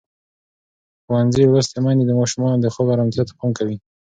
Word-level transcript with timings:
ښوونځې 1.03 1.43
لوستې 1.51 1.79
میندې 1.83 2.05
د 2.07 2.11
ماشومانو 2.19 2.57
د 2.61 2.65
خوب 2.73 2.87
ارامتیا 2.93 3.23
ته 3.27 3.33
پام 3.39 3.51
کوي. 3.57 3.77